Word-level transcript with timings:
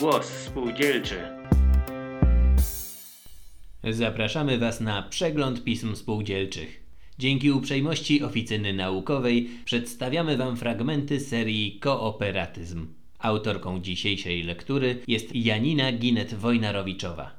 Głos 0.00 0.26
spółdzielczy. 0.26 1.16
Zapraszamy 3.90 4.58
Was 4.58 4.80
na 4.80 5.02
przegląd 5.02 5.64
pism 5.64 5.96
spółdzielczych. 5.96 6.82
Dzięki 7.18 7.50
uprzejmości 7.50 8.22
oficyny 8.22 8.72
naukowej 8.72 9.48
przedstawiamy 9.64 10.36
Wam 10.36 10.56
fragmenty 10.56 11.20
serii 11.20 11.78
Kooperatyzm. 11.78 12.86
Autorką 13.18 13.80
dzisiejszej 13.80 14.42
lektury 14.42 14.98
jest 15.08 15.34
Janina 15.36 15.92
Ginet-Wojnarowiczowa. 15.92 17.30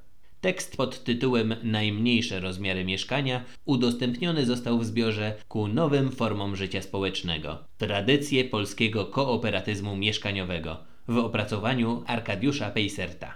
Tekst 0.42 0.78
pod 0.78 1.04
tytułem 1.04 1.56
Najmniejsze 1.64 2.40
rozmiary 2.40 2.86
mieszkania 2.86 3.44
udostępniony 3.66 4.46
został 4.46 4.80
w 4.80 4.86
zbiorze 4.86 5.36
ku 5.48 5.68
nowym 5.68 6.12
formom 6.12 6.56
życia 6.56 6.82
społecznego. 6.82 7.58
Tradycje 7.78 8.44
polskiego 8.44 9.06
kooperatyzmu 9.06 9.96
mieszkaniowego 9.96 10.89
w 11.10 11.18
opracowaniu 11.18 12.04
Arkadiusza 12.08 12.72
Pejserta. 12.72 13.34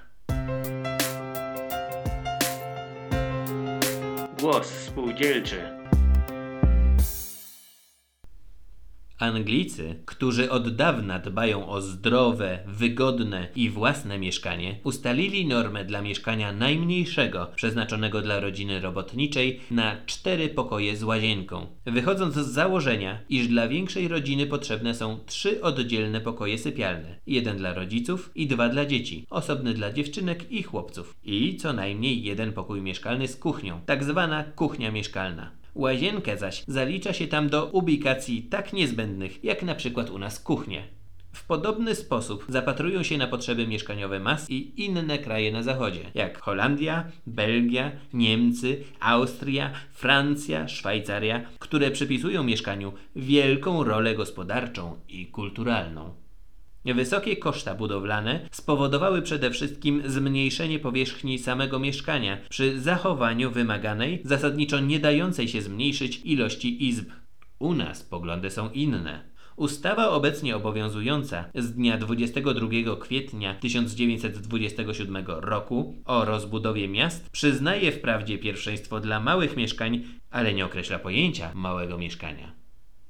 Głos 4.40 4.68
spółdzielczy. 4.68 5.83
Anglicy, 9.24 9.96
którzy 10.06 10.52
od 10.52 10.76
dawna 10.76 11.20
dbają 11.20 11.68
o 11.68 11.82
zdrowe, 11.82 12.60
wygodne 12.68 13.48
i 13.56 13.70
własne 13.70 14.20
mieszkanie, 14.20 14.80
ustalili 14.84 15.46
normę 15.46 15.86
dla 15.86 16.02
mieszkania 16.02 16.52
najmniejszego, 16.52 17.48
przeznaczonego 17.56 18.22
dla 18.22 18.40
rodziny 18.40 18.82
robotniczej, 18.82 19.60
na 19.72 19.96
cztery 20.06 20.50
pokoje 20.50 20.98
z 20.98 21.04
łazienką. 21.04 21.68
Wychodząc 21.86 22.36
z 22.36 22.48
założenia, 22.48 23.20
iż 23.30 23.48
dla 23.48 23.68
większej 23.68 24.08
rodziny 24.08 24.46
potrzebne 24.46 24.96
są 24.96 25.20
trzy 25.26 25.62
oddzielne 25.62 26.22
pokoje 26.22 26.58
sypialne: 26.58 27.20
jeden 27.28 27.58
dla 27.58 27.74
rodziców 27.74 28.32
i 28.36 28.48
dwa 28.48 28.70
dla 28.70 28.86
dzieci, 28.86 29.26
osobny 29.30 29.74
dla 29.74 29.94
dziewczynek 29.94 30.52
i 30.52 30.64
chłopców, 30.64 31.16
i 31.24 31.58
co 31.58 31.74
najmniej 31.74 32.24
jeden 32.24 32.54
pokój 32.54 32.82
mieszkalny 32.82 33.28
z 33.28 33.36
kuchnią, 33.36 33.82
tak 33.86 34.04
zwana 34.04 34.44
kuchnia 34.44 34.92
mieszkalna. 34.92 35.63
Łazienkę 35.76 36.38
zaś 36.38 36.64
zalicza 36.68 37.14
się 37.14 37.28
tam 37.28 37.50
do 37.50 37.66
ubikacji 37.66 38.44
tak 38.44 38.74
niezbędnych, 38.74 39.44
jak 39.44 39.64
na 39.64 39.76
przykład 39.76 40.10
u 40.10 40.20
nas 40.20 40.40
kuchnie. 40.40 40.84
W 41.34 41.46
podobny 41.46 41.96
sposób 41.96 42.46
zapatrują 42.50 43.04
się 43.04 43.18
na 43.18 43.28
potrzeby 43.28 43.68
mieszkaniowe 43.68 44.20
mas 44.20 44.50
i 44.50 44.84
inne 44.86 45.20
kraje 45.20 45.52
na 45.52 45.64
zachodzie, 45.64 46.12
jak 46.14 46.42
Holandia, 46.42 47.12
Belgia, 47.28 47.92
Niemcy, 48.14 48.84
Austria, 49.00 49.72
Francja, 49.92 50.68
Szwajcaria, 50.68 51.42
które 51.60 51.92
przypisują 51.92 52.44
mieszkaniu 52.44 52.94
wielką 53.16 53.84
rolę 53.84 54.16
gospodarczą 54.16 54.96
i 55.10 55.28
kulturalną. 55.28 56.23
Wysokie 56.86 57.38
koszta 57.38 57.76
budowlane 57.76 58.50
spowodowały 58.52 59.22
przede 59.22 59.52
wszystkim 59.52 60.04
zmniejszenie 60.06 60.80
powierzchni 60.80 61.40
samego 61.40 61.80
mieszkania 61.80 62.38
przy 62.50 62.82
zachowaniu 62.82 63.52
wymaganej, 63.52 64.22
zasadniczo 64.26 64.80
nie 64.80 65.00
dającej 65.00 65.48
się 65.48 65.62
zmniejszyć 65.62 66.22
ilości 66.24 66.88
izb. 66.88 67.06
U 67.60 67.74
nas 67.74 68.04
poglądy 68.04 68.50
są 68.50 68.70
inne. 68.70 69.34
Ustawa 69.56 70.10
obecnie 70.10 70.56
obowiązująca 70.56 71.46
z 71.56 71.74
dnia 71.74 71.98
22 71.98 72.68
kwietnia 73.00 73.56
1927 73.56 75.26
roku 75.28 75.96
o 76.06 76.26
rozbudowie 76.26 76.88
miast 76.88 77.30
przyznaje 77.30 77.92
wprawdzie 77.92 78.38
pierwszeństwo 78.38 79.00
dla 79.00 79.20
małych 79.20 79.58
mieszkań, 79.58 80.04
ale 80.32 80.54
nie 80.54 80.66
określa 80.66 81.00
pojęcia 81.00 81.52
małego 81.54 81.98
mieszkania. 81.98 82.63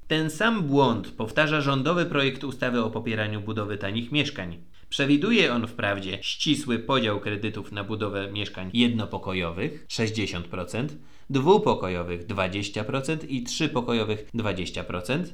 Ten 0.08 0.30
sam 0.30 0.62
błąd 0.62 1.10
powtarza 1.10 1.60
rządowy 1.60 2.06
projekt 2.06 2.44
ustawy 2.44 2.84
o 2.84 2.90
popieraniu 2.90 3.40
budowy 3.40 3.78
tanich 3.78 4.12
mieszkań. 4.12 4.58
Przewiduje 4.88 5.52
on 5.52 5.66
wprawdzie 5.66 6.18
ścisły 6.22 6.78
podział 6.78 7.20
kredytów 7.20 7.72
na 7.72 7.84
budowę 7.84 8.32
mieszkań 8.32 8.70
jednopokojowych 8.72 9.86
60%, 9.88 10.88
dwupokojowych 11.30 12.26
20% 12.26 13.16
i 13.28 13.42
trzypokojowych 13.42 14.30
20%. 14.34 15.24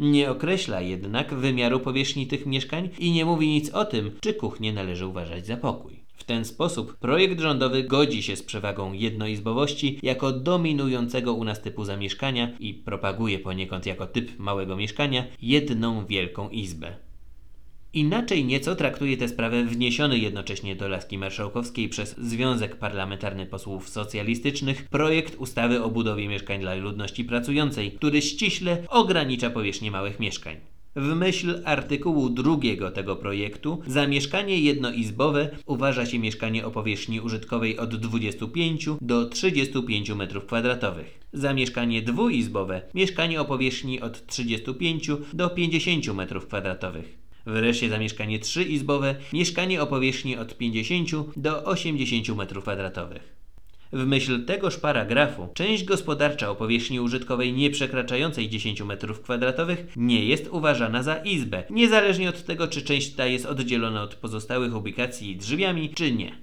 Nie 0.00 0.30
określa 0.30 0.80
jednak 0.80 1.34
wymiaru 1.34 1.80
powierzchni 1.80 2.26
tych 2.26 2.46
mieszkań 2.46 2.88
i 2.98 3.12
nie 3.12 3.24
mówi 3.24 3.48
nic 3.48 3.70
o 3.70 3.84
tym, 3.84 4.10
czy 4.20 4.34
kuchnię 4.34 4.72
należy 4.72 5.06
uważać 5.06 5.46
za 5.46 5.56
pokój. 5.56 6.05
W 6.16 6.24
ten 6.24 6.44
sposób 6.44 6.96
projekt 6.96 7.40
rządowy 7.40 7.82
godzi 7.82 8.22
się 8.22 8.36
z 8.36 8.42
przewagą 8.42 8.92
jednoizbowości 8.92 9.98
jako 10.02 10.32
dominującego 10.32 11.32
u 11.32 11.44
nas 11.44 11.62
typu 11.62 11.84
zamieszkania 11.84 12.50
i 12.60 12.74
propaguje 12.74 13.38
poniekąd 13.38 13.86
jako 13.86 14.06
typ 14.06 14.38
małego 14.38 14.76
mieszkania 14.76 15.24
jedną 15.42 16.06
wielką 16.06 16.48
izbę. 16.48 16.96
Inaczej 17.92 18.44
nieco 18.44 18.76
traktuje 18.76 19.16
tę 19.16 19.28
sprawę 19.28 19.64
wniesiony 19.64 20.18
jednocześnie 20.18 20.76
do 20.76 20.88
laski 20.88 21.18
marszałkowskiej 21.18 21.88
przez 21.88 22.18
Związek 22.18 22.76
Parlamentarny 22.76 23.46
Posłów 23.46 23.88
Socjalistycznych 23.88 24.88
projekt 24.88 25.36
ustawy 25.38 25.82
o 25.82 25.90
budowie 25.90 26.28
mieszkań 26.28 26.60
dla 26.60 26.74
ludności 26.74 27.24
pracującej, 27.24 27.92
który 27.92 28.22
ściśle 28.22 28.82
ogranicza 28.88 29.50
powierzchnię 29.50 29.90
małych 29.90 30.20
mieszkań. 30.20 30.56
W 30.96 31.14
myśl 31.14 31.62
artykułu 31.64 32.30
drugiego 32.30 32.90
tego 32.90 33.16
projektu 33.16 33.82
za 33.86 34.06
mieszkanie 34.06 34.60
jednoizbowe 34.60 35.50
uważa 35.66 36.06
się 36.06 36.18
mieszkanie 36.18 36.66
o 36.66 36.70
powierzchni 36.70 37.20
użytkowej 37.20 37.78
od 37.78 37.96
25 37.96 38.88
do 39.00 39.26
35 39.26 40.10
m2. 40.10 40.92
Za 41.32 41.54
mieszkanie 41.54 42.02
dwuizbowe 42.02 42.82
mieszkanie 42.94 43.40
o 43.40 43.44
powierzchni 43.44 44.00
od 44.00 44.26
35 44.26 45.10
do 45.32 45.50
50 45.50 46.04
m2. 46.04 47.02
Wreszcie 47.46 47.88
za 47.88 47.98
mieszkanie 47.98 48.38
trzyizbowe 48.38 49.14
mieszkanie 49.32 49.82
o 49.82 49.86
powierzchni 49.86 50.36
od 50.36 50.58
50 50.58 51.10
do 51.36 51.64
80 51.64 52.26
m2. 52.26 53.18
W 53.96 54.06
myśl 54.06 54.44
tegoż 54.44 54.76
paragrafu 54.78 55.48
część 55.54 55.84
gospodarcza 55.84 56.50
o 56.50 56.54
powierzchni 56.54 57.00
użytkowej 57.00 57.52
nie 57.52 57.70
przekraczającej 57.70 58.48
10 58.48 58.82
m2 58.82 59.76
nie 59.96 60.24
jest 60.24 60.48
uważana 60.48 61.02
za 61.02 61.16
izbę, 61.16 61.64
niezależnie 61.70 62.28
od 62.28 62.44
tego, 62.44 62.68
czy 62.68 62.82
część 62.82 63.14
ta 63.14 63.26
jest 63.26 63.46
oddzielona 63.46 64.02
od 64.02 64.14
pozostałych 64.14 64.76
ubikacji 64.76 65.36
drzwiami, 65.36 65.90
czy 65.90 66.12
nie. 66.12 66.38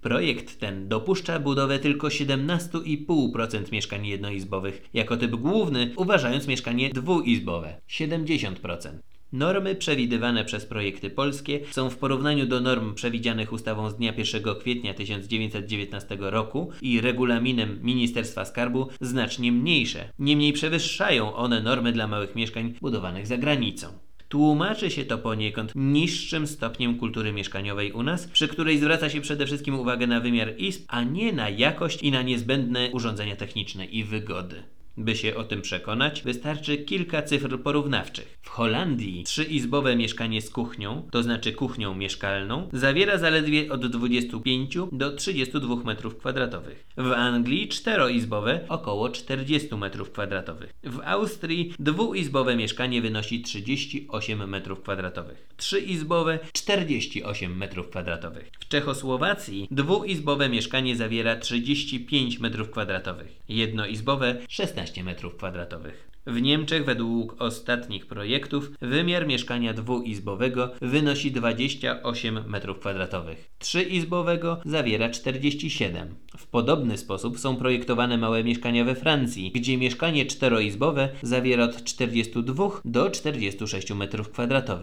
Projekt 0.00 0.60
ten 0.60 0.88
dopuszcza 0.88 1.38
budowę 1.38 1.78
tylko 1.78 2.06
17,5% 2.06 3.72
mieszkań 3.72 4.06
jednoizbowych 4.06 4.88
jako 4.94 5.16
typ 5.16 5.36
główny, 5.36 5.92
uważając 5.96 6.46
mieszkanie 6.46 6.90
dwuizbowe 6.90 7.80
70%. 7.88 8.88
Normy 9.32 9.74
przewidywane 9.74 10.44
przez 10.44 10.66
projekty 10.66 11.10
polskie 11.10 11.60
są 11.70 11.90
w 11.90 11.96
porównaniu 11.96 12.46
do 12.46 12.60
norm 12.60 12.94
przewidzianych 12.94 13.52
ustawą 13.52 13.90
z 13.90 13.96
dnia 13.96 14.12
1 14.16 14.54
kwietnia 14.60 14.94
1919 14.94 16.16
roku 16.20 16.70
i 16.82 17.00
regulaminem 17.00 17.78
Ministerstwa 17.82 18.44
Skarbu 18.44 18.88
znacznie 19.00 19.52
mniejsze. 19.52 20.08
Niemniej 20.18 20.52
przewyższają 20.52 21.34
one 21.34 21.62
normy 21.62 21.92
dla 21.92 22.06
małych 22.06 22.34
mieszkań 22.34 22.74
budowanych 22.80 23.26
za 23.26 23.36
granicą. 23.36 23.86
Tłumaczy 24.28 24.90
się 24.90 25.04
to 25.04 25.18
poniekąd 25.18 25.72
niższym 25.74 26.46
stopniem 26.46 26.98
kultury 26.98 27.32
mieszkaniowej 27.32 27.92
u 27.92 28.02
nas, 28.02 28.26
przy 28.26 28.48
której 28.48 28.78
zwraca 28.78 29.10
się 29.10 29.20
przede 29.20 29.46
wszystkim 29.46 29.80
uwagę 29.80 30.06
na 30.06 30.20
wymiar 30.20 30.54
izb, 30.58 30.84
a 30.88 31.02
nie 31.02 31.32
na 31.32 31.50
jakość 31.50 32.02
i 32.02 32.10
na 32.10 32.22
niezbędne 32.22 32.90
urządzenia 32.92 33.36
techniczne 33.36 33.84
i 33.84 34.04
wygody. 34.04 34.62
By 34.98 35.16
się 35.16 35.36
o 35.36 35.44
tym 35.44 35.62
przekonać, 35.62 36.22
wystarczy 36.22 36.78
kilka 36.78 37.22
cyfr 37.22 37.62
porównawczych. 37.62 38.38
W 38.42 38.48
Holandii 38.48 39.24
trzyizbowe 39.24 39.96
mieszkanie 39.96 40.42
z 40.42 40.50
kuchnią, 40.50 41.08
to 41.10 41.22
znaczy 41.22 41.52
kuchnią 41.52 41.94
mieszkalną, 41.94 42.68
zawiera 42.72 43.18
zaledwie 43.18 43.72
od 43.72 43.86
25 43.86 44.76
do 44.92 45.16
32 45.16 45.74
m2. 45.74 46.60
W 46.96 47.12
Anglii 47.12 47.68
czteroizbowe 47.68 48.60
około 48.68 49.08
40 49.10 49.68
m2. 49.68 50.54
W 50.84 51.00
Austrii 51.04 51.74
dwuizbowe 51.78 52.56
mieszkanie 52.56 53.02
wynosi 53.02 53.42
38 53.42 54.40
m2. 54.40 55.22
Trzyizbowe 55.56 56.38
48 56.52 57.60
m2. 57.60 58.30
W 58.60 58.68
Czechosłowacji 58.68 59.68
dwuizbowe 59.70 60.48
mieszkanie 60.48 60.96
zawiera 60.96 61.36
35 61.36 62.40
m2. 62.40 63.14
Jednoizbowe 63.48 64.36
16 64.48 64.87
m2. 64.94 65.90
W 66.26 66.42
Niemczech 66.42 66.84
według 66.84 67.42
ostatnich 67.42 68.06
projektów 68.06 68.70
wymiar 68.80 69.26
mieszkania 69.26 69.72
dwuizbowego 69.74 70.70
wynosi 70.80 71.32
28 71.32 72.36
m2. 72.36 73.34
Trzyizbowego 73.58 74.60
zawiera 74.64 75.10
47. 75.10 76.14
W 76.38 76.46
podobny 76.46 76.98
sposób 76.98 77.38
są 77.38 77.56
projektowane 77.56 78.18
małe 78.18 78.44
mieszkania 78.44 78.84
we 78.84 78.94
Francji, 78.94 79.50
gdzie 79.54 79.78
mieszkanie 79.78 80.26
czteroizbowe 80.26 81.08
zawiera 81.22 81.64
od 81.64 81.84
42 81.84 82.70
do 82.84 83.10
46 83.10 83.90
m2. 83.90 84.78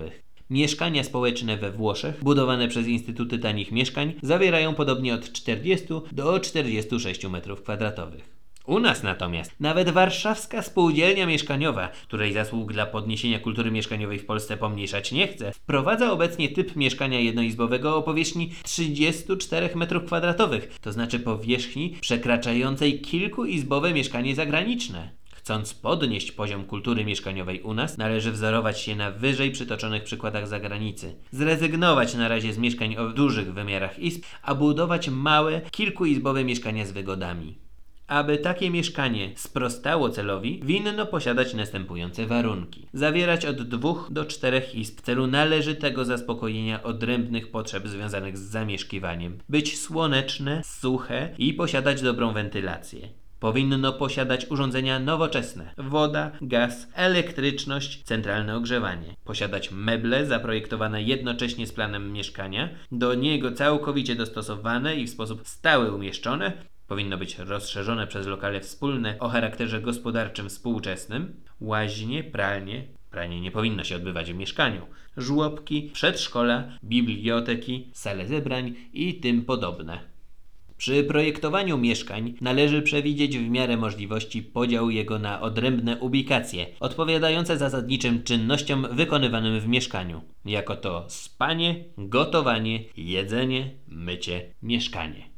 Mieszkania 0.50 1.04
społeczne 1.04 1.58
we 1.58 1.72
Włoszech, 1.72 2.24
budowane 2.24 2.68
przez 2.68 2.88
Instytuty 2.88 3.40
Tanich 3.40 3.72
Mieszkań, 3.72 4.14
zawierają 4.24 4.76
podobnie 4.76 5.14
od 5.14 5.32
40 5.32 5.88
do 6.12 6.40
46 6.40 7.26
m2. 7.26 8.35
U 8.66 8.80
nas 8.80 9.04
natomiast 9.04 9.56
nawet 9.60 9.90
Warszawska 9.90 10.62
Spółdzielnia 10.62 11.26
Mieszkaniowa, 11.26 11.90
której 12.08 12.34
zasług 12.34 12.74
dla 12.74 12.86
podniesienia 12.86 13.40
kultury 13.40 13.72
mieszkaniowej 13.72 14.20
w 14.20 14.26
Polsce 14.26 14.58
pomniejszać 14.58 15.12
nie 15.12 15.28
chce, 15.28 15.52
wprowadza 15.52 16.12
obecnie 16.12 16.50
typ 16.50 16.76
mieszkania 16.76 17.20
jednoizbowego 17.20 17.98
o 17.98 18.04
powierzchni 18.04 18.52
34 18.64 19.68
m2, 19.68 20.62
to 20.82 20.92
znaczy 20.92 21.20
powierzchni 21.20 21.98
przekraczającej 22.02 23.02
kilkuizbowe 23.02 23.94
mieszkanie 23.94 24.36
zagraniczne. 24.36 25.10
Chcąc 25.34 25.74
podnieść 25.74 26.32
poziom 26.32 26.64
kultury 26.64 27.06
mieszkaniowej 27.06 27.62
u 27.62 27.74
nas, 27.74 27.98
należy 27.98 28.32
wzorować 28.32 28.80
się 28.80 28.96
na 28.96 29.12
wyżej 29.12 29.52
przytoczonych 29.52 30.04
przykładach 30.04 30.48
zagranicy. 30.48 31.16
Zrezygnować 31.32 32.16
na 32.16 32.28
razie 32.28 32.54
z 32.54 32.58
mieszkań 32.58 32.96
o 32.96 33.10
dużych 33.10 33.54
wymiarach 33.54 34.00
izb, 34.00 34.24
a 34.42 34.56
budować 34.56 35.10
małe, 35.10 35.62
kilkuizbowe 35.72 36.44
mieszkania 36.44 36.86
z 36.86 36.92
wygodami. 36.92 37.65
Aby 38.08 38.38
takie 38.38 38.70
mieszkanie 38.70 39.32
sprostało 39.36 40.10
celowi, 40.10 40.62
winno 40.64 41.06
posiadać 41.06 41.54
następujące 41.54 42.26
warunki. 42.26 42.88
Zawierać 42.94 43.46
od 43.46 43.62
dwóch 43.62 44.08
do 44.12 44.26
czterech 44.26 44.76
izb 44.76 45.00
w 45.00 45.02
celu 45.02 45.28
należytego 45.28 46.06
zaspokojenia 46.06 46.84
odrębnych 46.84 47.52
potrzeb 47.52 47.88
związanych 47.88 48.38
z 48.38 48.42
zamieszkiwaniem. 48.42 49.38
Być 49.50 49.80
słoneczne, 49.80 50.62
suche 50.66 51.30
i 51.38 51.54
posiadać 51.54 52.02
dobrą 52.02 52.34
wentylację. 52.34 53.10
Powinno 53.40 53.94
posiadać 53.94 54.52
urządzenia 54.52 55.00
nowoczesne: 55.00 55.74
woda, 55.78 56.32
gaz, 56.42 56.88
elektryczność, 56.94 58.04
centralne 58.04 58.56
ogrzewanie. 58.56 59.16
Posiadać 59.24 59.72
meble 59.72 60.26
zaprojektowane 60.26 61.04
jednocześnie 61.04 61.68
z 61.68 61.74
planem 61.74 62.14
mieszkania, 62.14 62.70
do 62.92 63.14
niego 63.14 63.52
całkowicie 63.52 64.16
dostosowane 64.16 64.96
i 64.96 65.08
w 65.08 65.10
sposób 65.10 65.42
stały 65.48 65.92
umieszczone. 65.96 66.54
Powinno 66.88 67.18
być 67.18 67.40
rozszerzone 67.40 68.08
przez 68.08 68.28
lokale 68.28 68.62
wspólne 68.62 69.20
o 69.20 69.30
charakterze 69.30 69.82
gospodarczym 69.82 70.50
współczesnym. 70.50 71.34
Łaźnie, 71.62 72.24
pralnie, 72.24 72.88
pranie 73.12 73.42
nie 73.42 73.52
powinno 73.52 73.84
się 73.84 73.96
odbywać 73.96 74.34
w 74.34 74.36
mieszkaniu. 74.36 74.82
Żłobki, 75.18 75.90
przedszkola, 75.94 76.64
biblioteki, 76.84 77.90
sale 77.94 78.28
zebrań 78.28 78.76
i 78.94 79.20
tym 79.20 79.46
podobne. 79.46 80.16
Przy 80.78 81.04
projektowaniu 81.04 81.78
mieszkań 81.78 82.34
należy 82.42 82.82
przewidzieć 82.82 83.38
w 83.38 83.50
miarę 83.50 83.78
możliwości 83.78 84.44
podział 84.44 84.90
jego 84.90 85.20
na 85.20 85.42
odrębne 85.42 86.00
ubikacje, 86.00 86.66
odpowiadające 86.80 87.58
zasadniczym 87.58 88.24
czynnościom 88.24 88.88
wykonywanym 88.92 89.60
w 89.60 89.68
mieszkaniu, 89.68 90.22
jako 90.46 90.76
to 90.76 91.06
spanie, 91.08 91.84
gotowanie, 91.98 92.80
jedzenie, 92.98 93.72
mycie, 93.88 94.54
mieszkanie. 94.62 95.35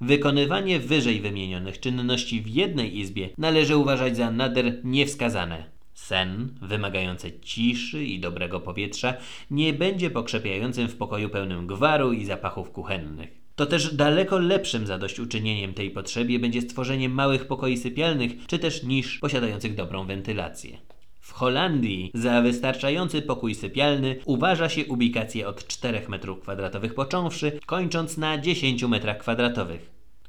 Wykonywanie 0.00 0.80
wyżej 0.80 1.20
wymienionych 1.20 1.80
czynności 1.80 2.42
w 2.42 2.48
jednej 2.48 2.98
izbie 2.98 3.30
należy 3.38 3.76
uważać 3.76 4.16
za 4.16 4.30
nader 4.30 4.80
niewskazane. 4.84 5.64
Sen, 5.94 6.54
wymagający 6.62 7.40
ciszy 7.40 8.04
i 8.04 8.20
dobrego 8.20 8.60
powietrza, 8.60 9.14
nie 9.50 9.72
będzie 9.72 10.10
pokrzepiającym 10.10 10.88
w 10.88 10.96
pokoju 10.96 11.28
pełnym 11.28 11.66
gwaru 11.66 12.12
i 12.12 12.24
zapachów 12.24 12.70
kuchennych. 12.70 13.44
To 13.56 13.66
też 13.66 13.94
daleko 13.94 14.38
lepszym 14.38 14.86
zadośćuczynieniem 14.86 15.74
tej 15.74 15.90
potrzebie 15.90 16.38
będzie 16.38 16.62
stworzenie 16.62 17.08
małych 17.08 17.46
pokoi 17.46 17.76
sypialnych, 17.76 18.46
czy 18.46 18.58
też 18.58 18.82
nisz 18.82 19.18
posiadających 19.18 19.74
dobrą 19.74 20.06
wentylację. 20.06 20.78
W 21.24 21.32
Holandii 21.32 22.10
za 22.14 22.42
wystarczający 22.42 23.22
pokój 23.22 23.54
sypialny 23.54 24.16
uważa 24.24 24.68
się 24.68 24.86
ubikację 24.86 25.48
od 25.48 25.66
4 25.66 26.00
m2 26.00 26.90
począwszy, 26.90 27.60
kończąc 27.66 28.16
na 28.16 28.38
10 28.38 28.84
m2. 28.84 29.78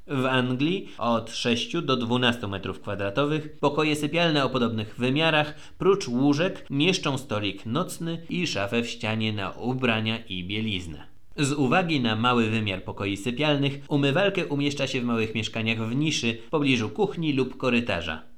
W 0.07 0.25
Anglii 0.25 0.89
od 0.97 1.31
6 1.31 1.81
do 1.81 1.97
12 1.97 2.42
m2 2.42 3.39
pokoje 3.59 3.95
sypialne 3.95 4.45
o 4.45 4.50
podobnych 4.50 4.95
wymiarach, 4.97 5.56
prócz 5.77 6.07
łóżek, 6.07 6.65
mieszczą 6.69 7.18
stolik 7.18 7.65
nocny 7.65 8.25
i 8.30 8.48
szafę 8.48 8.83
w 8.83 8.89
ścianie 8.89 9.33
na 9.33 9.51
ubrania 9.51 10.18
i 10.30 10.44
bieliznę. 10.44 11.07
Z 11.38 11.51
uwagi 11.51 12.00
na 12.00 12.15
mały 12.15 12.50
wymiar 12.50 12.83
pokoi 12.83 13.18
sypialnych, 13.18 13.80
umywalkę 13.88 14.45
umieszcza 14.45 14.88
się 14.88 15.01
w 15.01 15.06
małych 15.06 15.36
mieszkaniach 15.36 15.77
w 15.77 15.95
niszy 15.95 16.38
w 16.48 16.50
pobliżu 16.50 16.89
kuchni 16.89 17.33
lub 17.33 17.57
korytarza. 17.57 18.34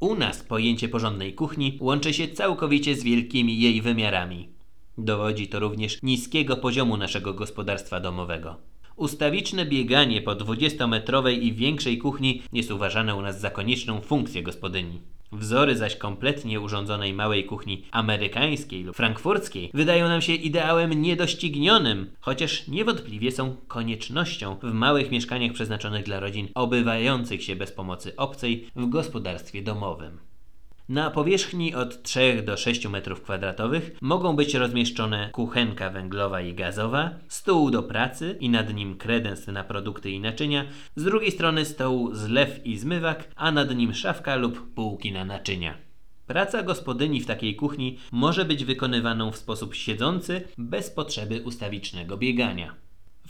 U 0.00 0.14
nas 0.14 0.42
pojęcie 0.42 0.88
porządnej 0.88 1.34
kuchni 1.34 1.78
łączy 1.80 2.14
się 2.14 2.28
całkowicie 2.28 2.94
z 2.94 3.02
wielkimi 3.02 3.60
jej 3.60 3.82
wymiarami. 3.82 4.48
Dowodzi 4.98 5.48
to 5.48 5.60
również 5.60 5.98
niskiego 6.02 6.56
poziomu 6.56 6.96
naszego 6.96 7.34
gospodarstwa 7.34 8.00
domowego. 8.00 8.56
Ustawiczne 8.96 9.66
bieganie 9.66 10.22
po 10.22 10.30
20-metrowej 10.30 11.42
i 11.42 11.52
większej 11.52 11.98
kuchni 11.98 12.42
jest 12.52 12.70
uważane 12.70 13.16
u 13.16 13.22
nas 13.22 13.40
za 13.40 13.50
konieczną 13.50 14.00
funkcję 14.00 14.42
gospodyni. 14.42 15.00
Wzory 15.32 15.76
zaś 15.76 15.96
kompletnie 15.96 16.60
urządzonej 16.60 17.12
małej 17.12 17.44
kuchni 17.44 17.84
amerykańskiej 17.90 18.84
lub 18.84 18.96
frankfurckiej 18.96 19.70
wydają 19.74 20.08
nam 20.08 20.22
się 20.22 20.32
ideałem 20.34 21.02
niedoścignionym, 21.02 22.10
chociaż 22.20 22.68
niewątpliwie 22.68 23.32
są 23.32 23.56
koniecznością 23.68 24.56
w 24.62 24.72
małych 24.72 25.10
mieszkaniach 25.10 25.52
przeznaczonych 25.52 26.04
dla 26.04 26.20
rodzin 26.20 26.48
obywających 26.54 27.42
się 27.42 27.56
bez 27.56 27.72
pomocy 27.72 28.16
obcej 28.16 28.66
w 28.76 28.88
gospodarstwie 28.88 29.62
domowym. 29.62 30.29
Na 30.90 31.10
powierzchni 31.10 31.74
od 31.74 32.02
3 32.02 32.42
do 32.46 32.56
6 32.56 32.86
m2 32.86 33.80
mogą 34.00 34.36
być 34.36 34.54
rozmieszczone 34.54 35.30
kuchenka 35.32 35.90
węglowa 35.90 36.40
i 36.40 36.54
gazowa, 36.54 37.10
stół 37.28 37.70
do 37.70 37.82
pracy 37.82 38.36
i 38.40 38.48
nad 38.48 38.74
nim 38.74 38.96
kredens 38.96 39.46
na 39.46 39.64
produkty 39.64 40.10
i 40.10 40.20
naczynia, 40.20 40.64
z 40.96 41.04
drugiej 41.04 41.30
strony 41.30 41.64
stoł 41.64 42.14
zlew 42.14 42.66
i 42.66 42.78
zmywak, 42.78 43.28
a 43.36 43.52
nad 43.52 43.76
nim 43.76 43.94
szafka 43.94 44.36
lub 44.36 44.74
półki 44.74 45.12
na 45.12 45.24
naczynia. 45.24 45.74
Praca 46.26 46.62
gospodyni 46.62 47.20
w 47.20 47.26
takiej 47.26 47.56
kuchni 47.56 47.98
może 48.12 48.44
być 48.44 48.64
wykonywaną 48.64 49.30
w 49.30 49.36
sposób 49.36 49.74
siedzący, 49.74 50.42
bez 50.58 50.90
potrzeby 50.90 51.42
ustawicznego 51.42 52.16
biegania. 52.16 52.74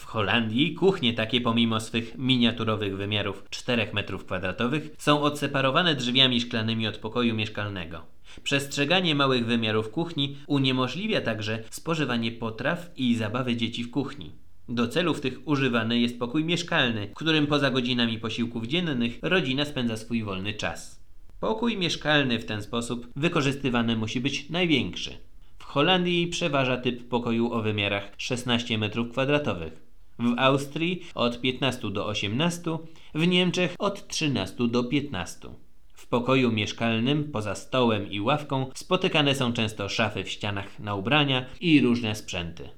W 0.00 0.04
Holandii 0.04 0.74
kuchnie 0.74 1.14
takie 1.14 1.40
pomimo 1.40 1.80
swych 1.80 2.18
miniaturowych 2.18 2.96
wymiarów 2.96 3.44
4 3.50 3.86
m2 3.86 4.80
są 4.98 5.22
odseparowane 5.22 5.94
drzwiami 5.94 6.40
szklanymi 6.40 6.86
od 6.86 6.96
pokoju 6.96 7.34
mieszkalnego. 7.34 8.02
Przestrzeganie 8.42 9.14
małych 9.14 9.46
wymiarów 9.46 9.90
kuchni 9.90 10.36
uniemożliwia 10.46 11.20
także 11.20 11.64
spożywanie 11.70 12.32
potraw 12.32 12.90
i 12.96 13.16
zabawy 13.16 13.56
dzieci 13.56 13.84
w 13.84 13.90
kuchni. 13.90 14.32
Do 14.68 14.88
celów 14.88 15.20
tych 15.20 15.48
używany 15.48 15.98
jest 15.98 16.18
pokój 16.18 16.44
mieszkalny, 16.44 17.08
w 17.08 17.14
którym 17.14 17.46
poza 17.46 17.70
godzinami 17.70 18.18
posiłków 18.18 18.66
dziennych 18.66 19.18
rodzina 19.22 19.64
spędza 19.64 19.96
swój 19.96 20.22
wolny 20.22 20.54
czas. 20.54 21.00
Pokój 21.40 21.76
mieszkalny 21.76 22.38
w 22.38 22.44
ten 22.44 22.62
sposób 22.62 23.06
wykorzystywany 23.16 23.96
musi 23.96 24.20
być 24.20 24.50
największy. 24.50 25.10
W 25.58 25.64
Holandii 25.64 26.26
przeważa 26.26 26.76
typ 26.76 27.08
pokoju 27.08 27.52
o 27.52 27.62
wymiarach 27.62 28.12
16 28.16 28.78
m2, 28.78 29.89
w 30.20 30.34
Austrii 30.38 31.02
od 31.14 31.40
15 31.40 31.90
do 31.90 32.06
18, 32.06 32.78
w 33.14 33.26
Niemczech 33.26 33.74
od 33.78 34.08
13 34.08 34.68
do 34.68 34.84
15. 34.84 35.48
W 35.92 36.06
pokoju 36.06 36.52
mieszkalnym, 36.52 37.30
poza 37.32 37.54
stołem 37.54 38.10
i 38.10 38.20
ławką, 38.20 38.70
spotykane 38.74 39.34
są 39.34 39.52
często 39.52 39.88
szafy 39.88 40.24
w 40.24 40.30
ścianach 40.30 40.78
na 40.78 40.94
ubrania 40.94 41.46
i 41.60 41.80
różne 41.80 42.14
sprzęty. 42.14 42.68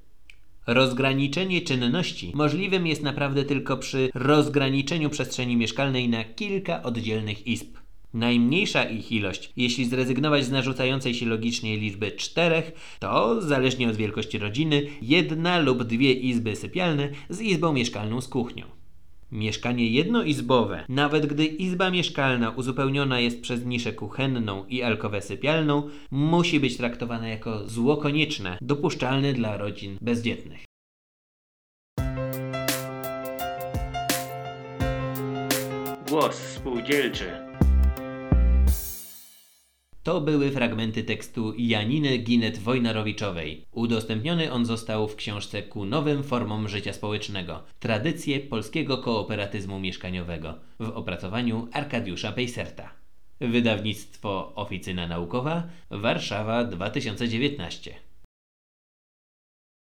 Rozgraniczenie 0.66 1.60
czynności 1.60 2.32
możliwym 2.34 2.86
jest 2.86 3.02
naprawdę 3.02 3.44
tylko 3.44 3.76
przy 3.76 4.10
rozgraniczeniu 4.14 5.10
przestrzeni 5.10 5.56
mieszkalnej 5.56 6.08
na 6.08 6.24
kilka 6.24 6.82
oddzielnych 6.82 7.46
izb. 7.46 7.81
Najmniejsza 8.14 8.84
ich 8.84 9.12
ilość, 9.12 9.52
jeśli 9.56 9.84
zrezygnować 9.84 10.44
z 10.44 10.50
narzucającej 10.50 11.14
się 11.14 11.26
logicznie 11.26 11.76
liczby 11.76 12.12
czterech, 12.12 12.96
to, 12.98 13.42
zależnie 13.42 13.88
od 13.88 13.96
wielkości 13.96 14.38
rodziny, 14.38 14.86
jedna 15.02 15.58
lub 15.58 15.82
dwie 15.82 16.12
izby 16.12 16.56
sypialne 16.56 17.08
z 17.28 17.40
izbą 17.40 17.72
mieszkalną 17.72 18.20
z 18.20 18.28
kuchnią. 18.28 18.64
Mieszkanie 19.32 19.86
jednoizbowe, 19.86 20.84
nawet 20.88 21.26
gdy 21.26 21.46
izba 21.46 21.90
mieszkalna 21.90 22.50
uzupełniona 22.50 23.20
jest 23.20 23.40
przez 23.40 23.64
niszę 23.66 23.92
kuchenną 23.92 24.64
i 24.66 24.82
alkowę 24.82 25.22
sypialną, 25.22 25.88
musi 26.10 26.60
być 26.60 26.76
traktowane 26.76 27.28
jako 27.28 27.68
zło 27.68 27.96
konieczne, 27.96 28.58
dopuszczalne 28.60 29.32
dla 29.32 29.56
rodzin 29.56 29.98
bezdzietnych. 30.00 30.64
Głos 36.08 36.36
spółdzielczy. 36.36 37.52
To 40.02 40.20
były 40.20 40.50
fragmenty 40.50 41.04
tekstu 41.04 41.54
Janiny 41.56 42.18
Ginet 42.18 42.58
Wojnarowiczowej. 42.58 43.66
Udostępniony 43.72 44.52
on 44.52 44.66
został 44.66 45.08
w 45.08 45.16
książce 45.16 45.62
Ku 45.62 45.84
nowym 45.84 46.22
formom 46.22 46.68
życia 46.68 46.92
społecznego. 46.92 47.62
Tradycje 47.78 48.40
polskiego 48.40 48.98
kooperatyzmu 48.98 49.80
mieszkaniowego 49.80 50.54
w 50.80 50.88
opracowaniu 50.88 51.68
Arkadiusza 51.72 52.32
Pejserta. 52.32 52.90
Wydawnictwo 53.40 54.52
Oficyna 54.54 55.06
Naukowa, 55.06 55.62
Warszawa 55.90 56.64
2019. 56.64 58.11